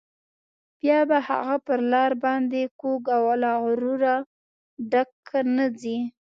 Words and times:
بیا 0.79 0.99
به 1.09 1.17
هغه 1.29 1.55
پر 1.65 1.79
لار 1.91 2.11
باندې 2.23 2.61
کوږ 2.81 3.01
او 3.15 3.23
له 3.41 3.51
غروره 3.63 4.15
ډک 4.91 5.11
نه 5.55 5.65
ځي. 5.79 5.97